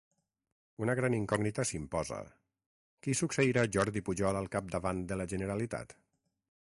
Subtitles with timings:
[0.85, 2.17] Una gran incògnita s'imposa:
[3.07, 5.95] Qui succeirà Jordi Pujol al capdavant de la Generalitat?